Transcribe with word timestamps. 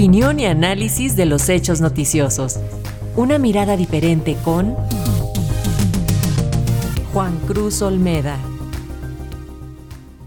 Opinión 0.00 0.40
y 0.40 0.46
análisis 0.46 1.14
de 1.14 1.26
los 1.26 1.50
hechos 1.50 1.82
noticiosos. 1.82 2.58
Una 3.16 3.36
mirada 3.36 3.76
diferente 3.76 4.34
con 4.42 4.74
Juan 7.12 7.38
Cruz 7.46 7.82
Olmeda. 7.82 8.38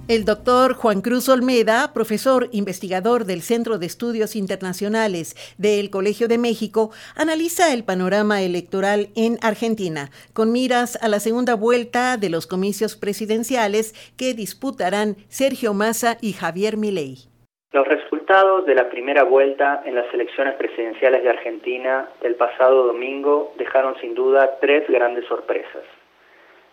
El 0.08 0.26
doctor 0.26 0.76
Juan 0.76 1.02
Cruz 1.02 1.28
Olmeda, 1.28 1.92
profesor 1.92 2.50
investigador 2.52 3.26
del 3.26 3.42
Centro 3.42 3.80
de 3.80 3.88
Estudios 3.88 4.36
Internacionales 4.36 5.36
del 5.58 5.90
Colegio 5.90 6.28
de 6.28 6.38
México, 6.38 6.92
analiza 7.16 7.74
el 7.74 7.84
panorama 7.84 8.44
electoral 8.44 9.10
en 9.16 9.40
Argentina, 9.42 10.12
con 10.34 10.52
miras 10.52 11.00
a 11.02 11.08
la 11.08 11.20
segunda 11.20 11.56
vuelta 11.56 12.18
de 12.18 12.30
los 12.30 12.46
comicios 12.46 12.96
presidenciales 12.96 13.96
que 14.18 14.36
disputarán 14.36 15.18
Sergio 15.30 15.74
Massa 15.74 16.20
y 16.22 16.34
Javier 16.34 16.78
Milei. 16.78 17.33
Los 17.74 17.88
resultados 17.88 18.68
de 18.68 18.76
la 18.76 18.88
primera 18.88 19.24
vuelta 19.24 19.82
en 19.84 19.96
las 19.96 20.06
elecciones 20.14 20.54
presidenciales 20.54 21.24
de 21.24 21.30
Argentina 21.32 22.08
del 22.22 22.36
pasado 22.36 22.86
domingo 22.86 23.56
dejaron 23.58 24.00
sin 24.00 24.14
duda 24.14 24.60
tres 24.62 24.88
grandes 24.88 25.26
sorpresas. 25.26 25.82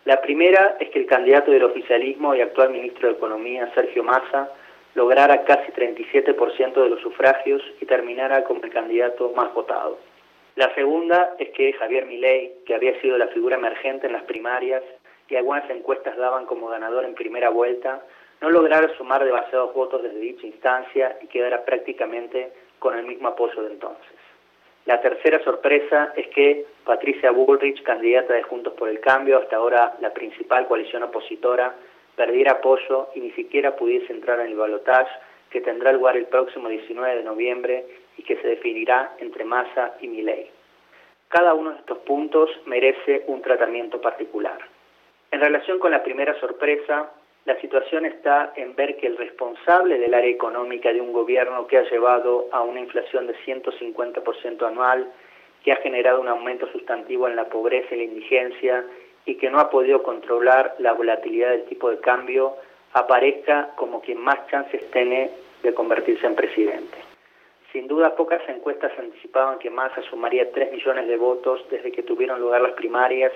La 0.05 0.21
primera 0.21 0.77
es 0.79 0.91
que 0.91 0.99
el 0.99 1.07
candidato 1.07 1.53
del 1.53 1.65
oficialismo 1.65 2.35
y 2.35 2.43
actual 2.43 2.69
ministro 2.69 3.09
de 3.09 3.15
Economía, 3.15 3.73
Sergio 3.75 4.05
Massa, 4.05 4.51
lograra 4.95 5.43
casi 5.45 5.73
37% 5.73 6.75
de 6.75 6.91
los 6.91 7.01
sufragios 7.01 7.63
y 7.81 7.87
terminara 7.87 8.45
como 8.45 8.63
el 8.63 8.71
candidato 8.71 9.33
más 9.35 9.55
votado. 9.55 9.99
La 10.55 10.75
segunda 10.75 11.35
es 11.39 11.49
que 11.51 11.73
Javier 11.73 12.05
Milei, 12.05 12.57
que 12.67 12.75
había 12.75 13.01
sido 13.01 13.17
la 13.17 13.29
figura 13.29 13.57
emergente 13.57 14.07
en 14.07 14.13
las 14.13 14.25
primarias 14.25 14.83
y 15.31 15.37
algunas 15.37 15.71
encuestas 15.71 16.19
daban 16.19 16.45
como 16.45 16.69
ganador 16.69 17.07
en 17.07 17.15
primera 17.15 17.49
vuelta, 17.49 18.03
no 18.41 18.51
lograra 18.51 18.95
sumar 18.97 19.25
demasiados 19.25 19.75
votos 19.75 20.03
desde 20.03 20.19
dicha 20.19 20.47
instancia 20.47 21.19
y 21.23 21.27
quedara 21.27 21.65
prácticamente 21.65 22.53
con 22.79 22.99
el 22.99 23.05
mismo 23.05 23.29
apoyo 23.29 23.63
de 23.63 23.73
entonces. 23.73 24.17
La 24.87 25.01
tercera 25.01 25.43
sorpresa 25.45 26.13
es 26.17 26.29
que 26.29 26.65
Patricia 26.85 27.31
Bullrich, 27.31 27.83
candidata 27.83 28.33
de 28.33 28.43
Juntos 28.43 28.73
por 28.75 28.89
el 28.89 29.01
Cambio, 29.01 29.39
hasta 29.39 29.57
ahora 29.57 29.95
la 30.01 30.13
principal 30.13 30.67
coalición 30.67 31.03
opositora, 31.03 31.75
perdiera 32.17 32.53
apoyo 32.53 33.09
y 33.15 33.21
ni 33.21 33.31
siquiera 33.33 33.77
pudiese 33.77 34.13
entrar 34.13 34.41
en 34.41 34.49
el 34.49 34.57
balotaje 34.57 35.11
que 35.51 35.61
tendrá 35.61 35.93
lugar 35.93 36.17
el 36.17 36.27
próximo 36.27 36.69
19 36.69 37.17
de 37.17 37.25
noviembre 37.25 37.85
y 38.17 38.23
que 38.23 38.37
se 38.37 38.49
definirá 38.49 39.15
entre 39.19 39.45
Massa 39.45 39.97
y 40.01 40.09
Milei. 40.09 40.51
Cada 41.29 41.55
uno 41.55 41.71
de 41.71 41.79
estos 41.79 41.99
puntos 41.99 42.51
merece 42.67 43.25
un 43.27 43.43
tratamiento 43.43 44.01
particular. 44.01 44.59
En 45.31 45.41
relación 45.41 45.79
con 45.79 45.93
la 45.93 46.03
primera 46.03 46.39
sorpresa, 46.41 47.11
la 47.47 47.59
situación 47.61 48.05
está 48.05 48.53
en 48.57 48.75
ver 48.77 48.97
que 48.97 49.07
el 49.07 49.17
responsable 49.17 49.99
del 49.99 50.15
área 50.15 50.31
económica 50.31 50.93
de 50.93 51.01
un 51.01 51.13
gobierno 51.13 51.67
que 51.67 51.79
ha 51.79 51.89
llevado 51.91 52.49
a 52.53 52.61
una 52.63 52.81
inflación 52.81 53.27
de 53.27 53.35
150% 53.47 54.67
anual, 54.67 55.11
que 55.65 55.73
ha 55.73 55.77
generado 55.77 56.21
un 56.21 56.29
aumento 56.29 56.71
sustantivo 56.71 57.29
en 57.29 57.37
la 57.37 57.47
pobreza 57.47 57.95
y 57.95 57.99
la 57.99 58.05
indigencia 58.05 58.85
y 59.25 59.37
que 59.37 59.51
no 59.51 59.59
ha 59.59 59.71
podido 59.71 60.03
controlar 60.03 60.75
la 60.79 60.93
volatilidad 60.93 61.51
del 61.51 61.65
tipo 61.65 61.91
de 61.91 62.01
cambio, 62.01 62.57
aparezca 62.93 63.71
como 63.77 64.01
quien 64.01 64.19
más 64.19 64.47
chances 64.49 64.91
tiene 64.91 65.31
de 65.63 65.75
convertirse 65.75 66.27
en 66.27 66.35
presidente. 66.35 66.99
Sin 67.73 67.87
duda, 67.87 68.17
pocas 68.17 68.43
encuestas 68.49 68.93
anticipaban 68.99 69.59
que 69.59 69.71
Massa 69.71 70.03
sumaría 70.03 70.51
3 70.51 70.73
millones 70.73 71.07
de 71.07 71.17
votos 71.17 71.65
desde 71.71 71.93
que 71.93 72.03
tuvieron 72.03 72.41
lugar 72.41 72.61
las 72.63 72.73
primarias 72.73 73.33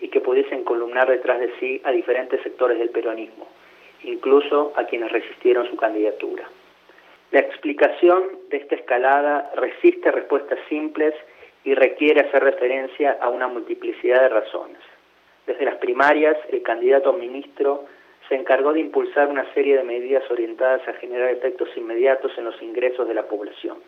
y 0.00 0.08
que 0.08 0.20
pudiesen 0.20 0.64
columnar 0.64 1.08
detrás 1.08 1.40
de 1.40 1.52
sí 1.58 1.80
a 1.84 1.90
diferentes 1.90 2.42
sectores 2.42 2.78
del 2.78 2.90
peronismo, 2.90 3.48
incluso 4.04 4.72
a 4.76 4.84
quienes 4.84 5.10
resistieron 5.10 5.68
su 5.68 5.76
candidatura. 5.76 6.48
La 7.30 7.40
explicación 7.40 8.24
de 8.48 8.58
esta 8.58 8.76
escalada 8.76 9.50
resiste 9.56 10.10
respuestas 10.10 10.58
simples 10.68 11.14
y 11.64 11.74
requiere 11.74 12.22
hacer 12.22 12.42
referencia 12.42 13.18
a 13.20 13.28
una 13.28 13.48
multiplicidad 13.48 14.22
de 14.22 14.28
razones. 14.28 14.78
Desde 15.46 15.64
las 15.64 15.76
primarias, 15.76 16.36
el 16.50 16.62
candidato 16.62 17.12
ministro 17.12 17.84
se 18.28 18.34
encargó 18.34 18.72
de 18.72 18.80
impulsar 18.80 19.28
una 19.28 19.52
serie 19.54 19.76
de 19.76 19.84
medidas 19.84 20.22
orientadas 20.30 20.86
a 20.86 20.92
generar 20.94 21.30
efectos 21.30 21.68
inmediatos 21.76 22.32
en 22.38 22.44
los 22.44 22.60
ingresos 22.62 23.08
de 23.08 23.14
la 23.14 23.24
población. 23.24 23.78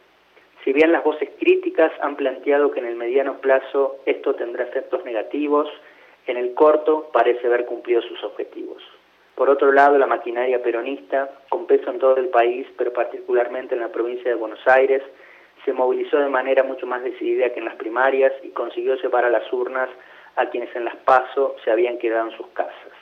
Si 0.64 0.72
bien 0.72 0.92
las 0.92 1.04
voces 1.04 1.30
críticas 1.38 1.92
han 2.00 2.16
planteado 2.16 2.70
que 2.70 2.80
en 2.80 2.86
el 2.86 2.96
mediano 2.96 3.38
plazo 3.40 3.96
esto 4.04 4.34
tendrá 4.34 4.64
efectos 4.64 5.04
negativos, 5.04 5.68
en 6.30 6.36
el 6.36 6.54
corto 6.54 7.10
parece 7.12 7.46
haber 7.46 7.66
cumplido 7.66 8.02
sus 8.02 8.22
objetivos. 8.24 8.82
Por 9.34 9.48
otro 9.48 9.72
lado, 9.72 9.96
la 9.98 10.06
maquinaria 10.06 10.62
peronista, 10.62 11.30
con 11.48 11.66
peso 11.66 11.90
en 11.90 11.98
todo 11.98 12.16
el 12.16 12.28
país, 12.28 12.66
pero 12.76 12.92
particularmente 12.92 13.74
en 13.74 13.80
la 13.80 13.88
provincia 13.88 14.30
de 14.30 14.36
Buenos 14.36 14.60
Aires, 14.66 15.02
se 15.64 15.72
movilizó 15.72 16.18
de 16.18 16.28
manera 16.28 16.62
mucho 16.62 16.86
más 16.86 17.02
decidida 17.02 17.50
que 17.50 17.58
en 17.58 17.66
las 17.66 17.76
primarias 17.76 18.32
y 18.42 18.50
consiguió 18.50 18.96
llevar 18.96 19.24
a 19.24 19.30
las 19.30 19.50
urnas 19.52 19.88
a 20.36 20.46
quienes 20.46 20.74
en 20.76 20.84
las 20.84 20.96
PASO 20.96 21.56
se 21.64 21.70
habían 21.70 21.98
quedado 21.98 22.30
en 22.30 22.36
sus 22.36 22.46
casas. 22.48 22.92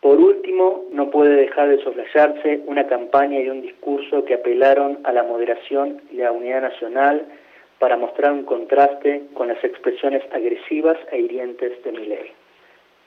Por 0.00 0.20
último, 0.20 0.84
no 0.92 1.10
puede 1.10 1.34
dejar 1.34 1.68
de 1.68 1.82
soslayarse 1.82 2.60
una 2.66 2.86
campaña 2.86 3.40
y 3.40 3.48
un 3.48 3.62
discurso 3.62 4.24
que 4.24 4.34
apelaron 4.34 5.00
a 5.02 5.12
la 5.12 5.24
moderación 5.24 6.00
y 6.12 6.16
la 6.16 6.30
unidad 6.30 6.62
nacional 6.62 7.26
para 7.80 7.96
mostrar 7.96 8.32
un 8.32 8.44
contraste 8.44 9.24
con 9.34 9.48
las 9.48 9.62
expresiones 9.64 10.22
agresivas 10.32 10.96
e 11.10 11.18
hirientes 11.18 11.82
de 11.82 11.92
Milei. 11.92 12.32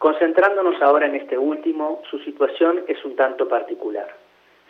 Concentrándonos 0.01 0.81
ahora 0.81 1.05
en 1.05 1.13
este 1.13 1.37
último, 1.37 2.01
su 2.09 2.17
situación 2.21 2.83
es 2.87 3.05
un 3.05 3.15
tanto 3.15 3.47
particular. 3.47 4.07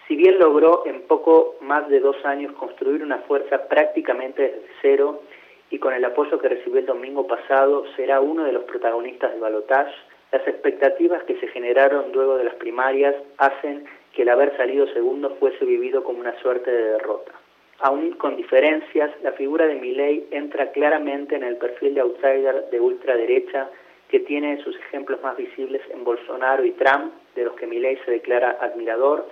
Si 0.05 0.17
bien 0.17 0.37
logró 0.37 0.83
en 0.85 1.03
poco 1.03 1.55
más 1.61 1.87
de 1.87 2.01
dos 2.01 2.17
años 2.25 2.51
construir 2.51 3.01
una 3.01 3.19
fuerza 3.19 3.65
prácticamente 3.69 4.41
desde 4.41 4.67
cero 4.81 5.21
y 5.69 5.79
con 5.79 5.93
el 5.93 6.03
apoyo 6.03 6.37
que 6.37 6.49
recibió 6.49 6.81
el 6.81 6.85
domingo 6.85 7.27
pasado 7.27 7.85
será 7.95 8.19
uno 8.19 8.43
de 8.43 8.51
los 8.51 8.65
protagonistas 8.65 9.31
del 9.31 9.39
balotaje, 9.39 9.93
las 10.33 10.45
expectativas 10.45 11.23
que 11.23 11.39
se 11.39 11.47
generaron 11.47 12.11
luego 12.11 12.35
de 12.35 12.43
las 12.43 12.55
primarias 12.55 13.15
hacen 13.37 13.85
que 14.13 14.23
el 14.23 14.29
haber 14.29 14.57
salido 14.57 14.85
segundo 14.87 15.37
fuese 15.39 15.63
vivido 15.63 16.03
como 16.03 16.19
una 16.19 16.37
suerte 16.41 16.69
de 16.69 16.91
derrota. 16.91 17.31
Aún 17.79 18.11
con 18.17 18.35
diferencias, 18.35 19.09
la 19.23 19.31
figura 19.31 19.65
de 19.65 19.75
Milley 19.75 20.27
entra 20.31 20.73
claramente 20.73 21.37
en 21.37 21.43
el 21.43 21.55
perfil 21.55 21.95
de 21.95 22.01
outsider 22.01 22.69
de 22.69 22.81
ultraderecha 22.81 23.69
que 24.11 24.19
tiene 24.19 24.61
sus 24.61 24.75
ejemplos 24.75 25.21
más 25.23 25.37
visibles 25.37 25.81
en 25.89 26.03
Bolsonaro 26.03 26.65
y 26.65 26.71
Trump, 26.71 27.13
de 27.33 27.45
los 27.45 27.55
que 27.55 27.65
Milei 27.65 27.97
se 28.03 28.11
declara 28.11 28.57
admirador, 28.59 29.25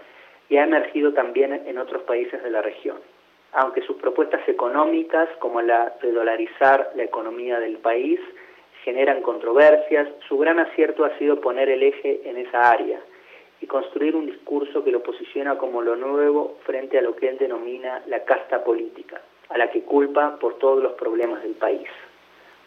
y 0.48 0.56
ha 0.56 0.64
emergido 0.64 1.14
también 1.14 1.54
en 1.68 1.78
otros 1.78 2.04
países 2.04 2.42
de 2.42 2.50
la 2.50 2.62
región. 2.62 2.98
Aunque 3.52 3.82
sus 3.82 3.98
propuestas 3.98 4.48
económicas, 4.48 5.28
como 5.40 5.62
la 5.62 5.96
de 6.02 6.14
dolarizar 6.14 6.92
la 6.96 7.04
economía 7.04 7.60
del 7.60 7.78
país, 7.78 8.22
generan 8.86 9.22
controversias, 9.22 10.08
su 10.30 10.38
gran 10.38 10.60
acierto 10.60 11.04
ha 11.04 11.18
sido 11.18 11.42
poner 11.42 11.68
el 11.70 11.84
eje 11.84 12.22
en 12.24 12.38
esa 12.38 12.72
área 12.72 13.02
y 13.60 13.68
construir 13.68 14.16
un 14.16 14.28
discurso 14.28 14.84
que 14.86 14.92
lo 14.92 15.04
posiciona 15.04 15.58
como 15.58 15.82
lo 15.82 15.98
nuevo 15.98 16.58
frente 16.64 16.98
a 16.98 17.02
lo 17.02 17.18
que 17.18 17.28
él 17.28 17.38
denomina 17.38 18.02
la 18.08 18.24
casta 18.24 18.64
política, 18.64 19.22
a 19.50 19.58
la 19.58 19.70
que 19.70 19.82
culpa 19.82 20.38
por 20.40 20.58
todos 20.58 20.82
los 20.82 20.94
problemas 20.94 21.44
del 21.44 21.56
país. 21.56 21.90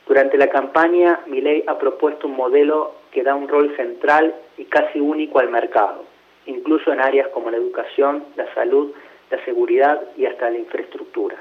Durante 0.06 0.36
la 0.36 0.48
campaña, 0.48 1.20
Milei 1.26 1.64
ha 1.66 1.78
propuesto 1.78 2.26
un 2.26 2.36
modelo 2.36 2.94
que 3.12 3.22
da 3.22 3.34
un 3.34 3.48
rol 3.48 3.74
central 3.76 4.34
y 4.56 4.64
casi 4.64 4.98
único 5.00 5.38
al 5.38 5.48
mercado, 5.48 6.04
incluso 6.46 6.92
en 6.92 7.00
áreas 7.00 7.28
como 7.28 7.50
la 7.50 7.56
educación, 7.56 8.24
la 8.36 8.52
salud, 8.54 8.92
la 9.30 9.44
seguridad 9.44 10.00
y 10.16 10.26
hasta 10.26 10.50
la 10.50 10.58
infraestructura. 10.58 11.36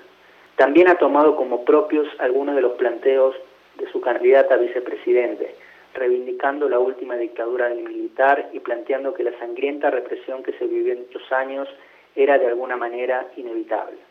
También 0.55 0.89
ha 0.89 0.95
tomado 0.95 1.35
como 1.35 1.66
propios 1.66 2.07
algunos 2.19 2.55
de 2.55 2.61
los 2.61 2.73
planteos 2.73 3.35
de 3.77 3.89
su 3.91 3.99
candidata 3.99 4.55
a 4.55 4.57
vicepresidente, 4.57 5.55
reivindicando 5.93 6.69
la 6.69 6.79
última 6.79 7.16
dictadura 7.16 7.67
del 7.69 7.83
militar 7.83 8.49
y 8.53 8.59
planteando 8.59 9.13
que 9.13 9.23
la 9.23 9.38
sangrienta 9.39 9.89
represión 9.89 10.43
que 10.43 10.53
se 10.53 10.67
vivió 10.67 10.93
en 10.93 10.99
estos 10.99 11.31
años 11.31 11.67
era 12.16 12.38
de 12.38 12.47
alguna 12.47 12.78
manera 12.78 13.25
inevitable. 13.38 14.10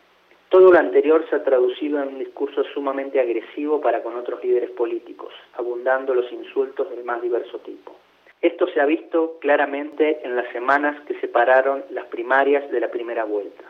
Todo 0.51 0.69
lo 0.69 0.77
anterior 0.77 1.25
se 1.29 1.37
ha 1.37 1.43
traducido 1.45 2.03
en 2.03 2.09
un 2.09 2.19
discurso 2.19 2.65
sumamente 2.73 3.21
agresivo 3.21 3.79
para 3.79 4.03
con 4.03 4.17
otros 4.17 4.43
líderes 4.43 4.69
políticos, 4.71 5.33
abundando 5.53 6.13
los 6.13 6.29
insultos 6.29 6.89
del 6.89 7.05
más 7.05 7.21
diverso 7.21 7.59
tipo. 7.59 7.95
Esto 8.41 8.67
se 8.67 8.81
ha 8.81 8.85
visto 8.85 9.37
claramente 9.39 10.19
en 10.25 10.35
las 10.35 10.51
semanas 10.51 10.99
que 11.07 11.17
separaron 11.21 11.85
las 11.91 12.05
primarias 12.07 12.69
de 12.69 12.81
la 12.81 12.91
primera 12.91 13.23
vuelta, 13.23 13.63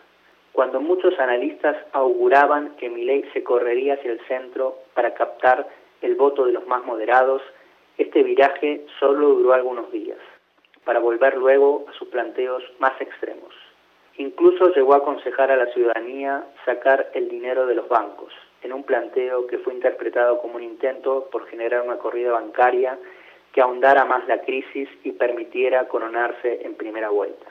cuando 0.54 0.81
muchos 0.81 1.19
analistas 1.19 1.78
auguraban 1.92 2.75
que 2.78 2.89
Milei 2.89 3.30
se 3.31 3.44
correría 3.44 3.94
hacia 3.94 4.13
el 4.13 4.19
centro 4.22 4.78
para 4.95 5.13
captar 5.13 5.68
el 6.01 6.16
voto 6.16 6.48
de 6.48 6.54
los 6.54 6.66
más 6.66 6.83
moderados, 6.83 7.44
este 8.00 8.24
viraje 8.24 8.88
solo 9.00 9.36
duró 9.36 9.54
algunos 9.54 9.92
días, 9.92 10.18
para 10.83 11.00
volver 11.00 11.38
luego 11.38 11.86
a 11.88 11.94
sus 11.94 12.07
planteos 12.07 12.63
más 12.80 13.00
extremos. 13.00 13.54
Incluso 14.21 14.71
llegó 14.75 14.94
a 14.94 14.97
aconsejar 14.97 15.50
a 15.50 15.56
la 15.56 15.65
ciudadanía 15.73 16.44
sacar 16.63 17.09
el 17.15 17.27
dinero 17.27 17.65
de 17.65 17.73
los 17.73 17.89
bancos, 17.89 18.31
en 18.62 18.71
un 18.71 18.83
planteo 18.83 19.47
que 19.47 19.57
fue 19.57 19.73
interpretado 19.73 20.38
como 20.39 20.57
un 20.57 20.63
intento 20.63 21.27
por 21.31 21.47
generar 21.47 21.81
una 21.81 21.97
corrida 21.97 22.31
bancaria 22.31 23.00
que 23.51 23.62
ahondara 23.62 24.06
más 24.06 24.27
la 24.27 24.41
crisis 24.41 24.88
y 25.03 25.13
permitiera 25.13 25.88
coronarse 25.88 26.62
en 26.63 26.75
primera 26.75 27.09
vuelta. 27.09 27.47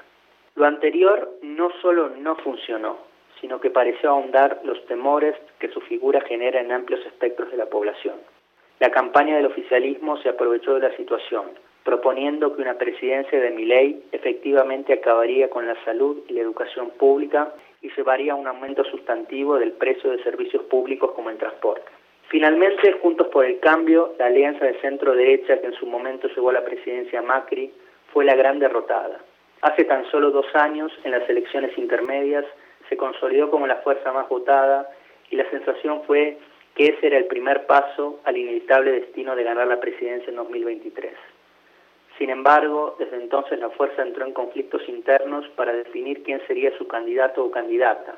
Lo 0.54 0.64
anterior 0.64 1.32
no 1.42 1.72
solo 1.82 2.10
no 2.10 2.36
funcionó, 2.36 2.98
sino 3.40 3.60
que 3.60 3.70
pareció 3.70 4.10
ahondar 4.10 4.60
los 4.62 4.86
temores 4.86 5.34
que 5.58 5.72
su 5.72 5.80
figura 5.80 6.20
genera 6.20 6.60
en 6.60 6.70
amplios 6.70 7.04
espectros 7.04 7.50
de 7.50 7.56
la 7.56 7.66
población. 7.66 8.14
La 8.78 8.92
campaña 8.92 9.34
del 9.34 9.46
oficialismo 9.46 10.18
se 10.18 10.28
aprovechó 10.28 10.74
de 10.74 10.88
la 10.88 10.96
situación, 10.96 11.46
proponiendo 11.84 12.54
que 12.54 12.62
una 12.62 12.74
presidencia 12.74 13.40
de 13.40 13.50
Miley 13.50 14.02
efectivamente 14.12 14.92
acabaría 14.92 15.48
con 15.48 15.66
la 15.66 15.76
salud 15.84 16.18
y 16.28 16.34
la 16.34 16.42
educación 16.42 16.90
pública 16.90 17.52
y 17.82 17.90
llevaría 17.96 18.32
a 18.32 18.36
un 18.36 18.46
aumento 18.46 18.84
sustantivo 18.84 19.58
del 19.58 19.72
precio 19.72 20.10
de 20.10 20.22
servicios 20.22 20.62
públicos 20.64 21.12
como 21.12 21.30
el 21.30 21.38
transporte. 21.38 21.90
Finalmente, 22.28 22.92
Juntos 23.02 23.26
por 23.28 23.44
el 23.44 23.58
Cambio, 23.58 24.14
la 24.18 24.26
alianza 24.26 24.64
de 24.64 24.80
centro 24.80 25.14
derecha 25.14 25.60
que 25.60 25.66
en 25.66 25.74
su 25.74 25.86
momento 25.86 26.28
llevó 26.28 26.52
la 26.52 26.64
presidencia 26.64 27.22
Macri, 27.22 27.72
fue 28.12 28.24
la 28.24 28.36
gran 28.36 28.58
derrotada. 28.58 29.20
Hace 29.62 29.84
tan 29.84 30.08
solo 30.10 30.30
dos 30.30 30.46
años, 30.54 30.92
en 31.04 31.10
las 31.10 31.28
elecciones 31.28 31.76
intermedias, 31.76 32.44
se 32.88 32.96
consolidó 32.96 33.50
como 33.50 33.66
la 33.66 33.76
fuerza 33.76 34.12
más 34.12 34.28
votada 34.28 34.88
y 35.30 35.36
la 35.36 35.48
sensación 35.50 36.02
fue 36.06 36.38
que 36.74 36.86
ese 36.86 37.08
era 37.08 37.18
el 37.18 37.26
primer 37.26 37.66
paso 37.66 38.20
al 38.24 38.36
inevitable 38.36 38.92
destino 38.92 39.34
de 39.34 39.44
ganar 39.44 39.66
la 39.66 39.80
presidencia 39.80 40.30
en 40.30 40.36
2023. 40.36 41.12
Sin 42.20 42.28
embargo, 42.28 42.96
desde 42.98 43.16
entonces 43.16 43.58
la 43.58 43.70
fuerza 43.70 44.02
entró 44.02 44.26
en 44.26 44.34
conflictos 44.34 44.86
internos 44.90 45.48
para 45.56 45.72
definir 45.72 46.22
quién 46.22 46.38
sería 46.46 46.70
su 46.76 46.86
candidato 46.86 47.42
o 47.42 47.50
candidata, 47.50 48.14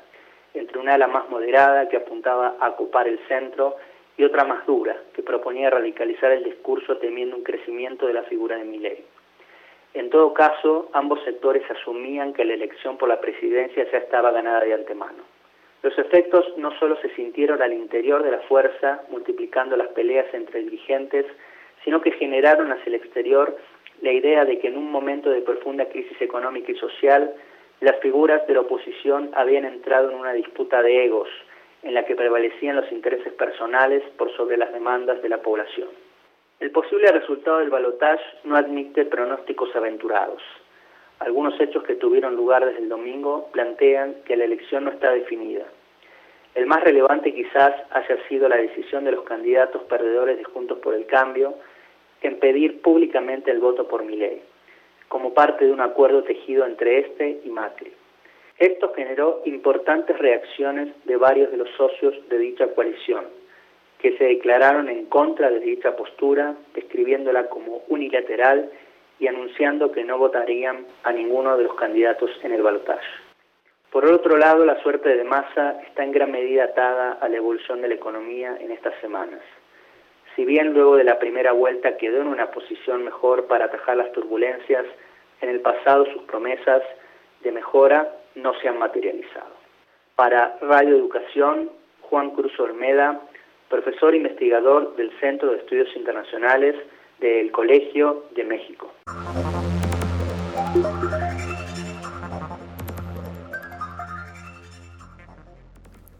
entre 0.53 0.77
una 0.77 0.95
ala 0.95 1.07
más 1.07 1.29
moderada 1.29 1.87
que 1.87 1.95
apuntaba 1.95 2.57
a 2.59 2.71
ocupar 2.71 3.07
el 3.07 3.17
centro 3.29 3.77
y 4.17 4.25
otra 4.25 4.43
más 4.43 4.65
dura, 4.65 4.97
que 5.13 5.23
proponía 5.23 5.69
radicalizar 5.69 6.33
el 6.33 6.43
discurso 6.43 6.97
temiendo 6.97 7.37
un 7.37 7.43
crecimiento 7.43 8.05
de 8.05 8.13
la 8.15 8.23
figura 8.23 8.57
de 8.57 8.65
Milei. 8.65 9.05
En 9.93 10.09
todo 10.09 10.33
caso, 10.33 10.89
ambos 10.91 11.23
sectores 11.23 11.63
asumían 11.71 12.33
que 12.33 12.43
la 12.43 12.55
elección 12.55 12.97
por 12.97 13.07
la 13.07 13.21
presidencia 13.21 13.89
ya 13.89 13.99
estaba 13.99 14.31
ganada 14.31 14.65
de 14.65 14.73
antemano. 14.73 15.23
Los 15.81 15.97
efectos 15.97 16.45
no 16.57 16.77
solo 16.77 16.97
se 16.97 17.15
sintieron 17.15 17.61
al 17.61 17.71
interior 17.71 18.21
de 18.21 18.31
la 18.31 18.39
fuerza, 18.49 19.03
multiplicando 19.09 19.77
las 19.77 19.87
peleas 19.89 20.25
entre 20.33 20.59
dirigentes, 20.59 21.25
sino 21.85 22.01
que 22.01 22.11
generaron 22.11 22.69
hacia 22.71 22.89
el 22.89 22.95
exterior 22.95 23.57
la 24.03 24.11
idea 24.11 24.43
de 24.43 24.59
que 24.59 24.67
en 24.67 24.77
un 24.77 24.91
momento 24.91 25.29
de 25.29 25.41
profunda 25.41 25.85
crisis 25.85 26.21
económica 26.21 26.73
y 26.73 26.75
social, 26.75 27.33
las 27.79 27.95
figuras 28.01 28.45
de 28.47 28.53
la 28.53 28.59
oposición 28.59 29.31
habían 29.33 29.63
entrado 29.63 30.11
en 30.11 30.17
una 30.17 30.33
disputa 30.33 30.81
de 30.81 31.05
egos, 31.05 31.29
en 31.83 31.93
la 31.93 32.03
que 32.03 32.13
prevalecían 32.13 32.75
los 32.75 32.91
intereses 32.91 33.31
personales 33.31 34.03
por 34.17 34.29
sobre 34.35 34.57
las 34.57 34.73
demandas 34.73 35.21
de 35.21 35.29
la 35.29 35.41
población. 35.41 35.87
El 36.59 36.71
posible 36.71 37.13
resultado 37.13 37.59
del 37.59 37.69
balotaje 37.69 38.23
no 38.43 38.57
admite 38.57 39.05
pronósticos 39.05 39.73
aventurados. 39.73 40.41
Algunos 41.19 41.57
hechos 41.61 41.83
que 41.85 41.95
tuvieron 41.95 42.35
lugar 42.35 42.65
desde 42.65 42.79
el 42.79 42.89
domingo 42.89 43.47
plantean 43.53 44.15
que 44.25 44.35
la 44.35 44.43
elección 44.43 44.83
no 44.83 44.91
está 44.91 45.11
definida. 45.11 45.63
El 46.55 46.65
más 46.65 46.83
relevante 46.83 47.33
quizás 47.33 47.73
haya 47.89 48.17
sido 48.27 48.49
la 48.49 48.57
decisión 48.57 49.05
de 49.05 49.13
los 49.13 49.23
candidatos 49.23 49.81
perdedores 49.83 50.37
de 50.37 50.43
Juntos 50.43 50.79
por 50.79 50.93
el 50.93 51.05
Cambio 51.05 51.55
en 52.23 52.39
pedir 52.39 52.81
públicamente 52.81 53.51
el 53.51 53.59
voto 53.59 53.87
por 53.87 54.03
ley, 54.03 54.41
como 55.07 55.33
parte 55.33 55.65
de 55.65 55.71
un 55.71 55.81
acuerdo 55.81 56.23
tejido 56.23 56.65
entre 56.65 56.99
este 56.99 57.41
y 57.43 57.49
Macri. 57.49 57.93
Esto 58.57 58.93
generó 58.95 59.41
importantes 59.45 60.17
reacciones 60.17 60.89
de 61.05 61.17
varios 61.17 61.51
de 61.51 61.57
los 61.57 61.69
socios 61.71 62.15
de 62.29 62.37
dicha 62.37 62.67
coalición, 62.73 63.25
que 63.99 64.17
se 64.17 64.25
declararon 64.25 64.89
en 64.89 65.05
contra 65.05 65.49
de 65.49 65.59
dicha 65.59 65.95
postura, 65.95 66.55
describiéndola 66.73 67.49
como 67.49 67.83
unilateral 67.87 68.71
y 69.19 69.27
anunciando 69.27 69.91
que 69.91 70.03
no 70.03 70.17
votarían 70.17 70.85
a 71.03 71.11
ninguno 71.11 71.57
de 71.57 71.63
los 71.63 71.75
candidatos 71.75 72.31
en 72.43 72.53
el 72.53 72.61
balotaje. 72.61 73.05
Por 73.91 74.05
otro 74.05 74.37
lado, 74.37 74.65
la 74.65 74.81
suerte 74.81 75.15
de 75.15 75.23
Massa 75.23 75.79
está 75.87 76.03
en 76.03 76.11
gran 76.11 76.31
medida 76.31 76.63
atada 76.63 77.13
a 77.13 77.29
la 77.29 77.37
evolución 77.37 77.81
de 77.81 77.89
la 77.89 77.93
economía 77.93 78.57
en 78.59 78.71
estas 78.71 78.99
semanas. 79.01 79.39
Si 80.35 80.45
bien 80.45 80.73
luego 80.73 80.95
de 80.95 81.03
la 81.03 81.19
primera 81.19 81.51
vuelta 81.51 81.97
quedó 81.97 82.21
en 82.21 82.27
una 82.27 82.51
posición 82.51 83.03
mejor 83.03 83.45
para 83.45 83.65
atajar 83.65 83.97
las 83.97 84.11
turbulencias, 84.13 84.85
en 85.41 85.49
el 85.49 85.59
pasado 85.59 86.05
sus 86.05 86.23
promesas 86.23 86.81
de 87.43 87.51
mejora 87.51 88.09
no 88.35 88.53
se 88.59 88.67
han 88.67 88.79
materializado. 88.79 89.53
Para 90.15 90.57
Radio 90.61 90.95
Educación, 90.95 91.69
Juan 92.01 92.31
Cruz 92.31 92.57
Olmeda, 92.59 93.21
profesor 93.69 94.15
investigador 94.15 94.95
del 94.95 95.11
Centro 95.19 95.51
de 95.51 95.57
Estudios 95.57 95.95
Internacionales 95.95 96.75
del 97.19 97.51
Colegio 97.51 98.25
de 98.35 98.43
México. 98.43 98.91